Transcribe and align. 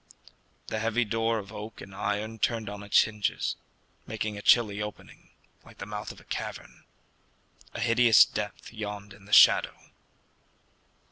The 0.65 0.79
heavy 0.79 1.05
door 1.05 1.37
of 1.37 1.53
oak 1.53 1.79
and 1.79 1.93
iron 1.93 2.39
turned 2.39 2.69
on 2.69 2.81
its 2.81 3.03
hinges, 3.03 3.55
making 4.07 4.35
a 4.35 4.41
chilly 4.41 4.81
opening, 4.81 5.29
like 5.63 5.77
the 5.77 5.85
mouth 5.85 6.11
of 6.11 6.19
a 6.19 6.23
cavern. 6.23 6.85
A 7.75 7.79
hideous 7.79 8.25
depth 8.25 8.73
yawned 8.73 9.13
in 9.13 9.25
the 9.25 9.31
shadow. 9.31 9.79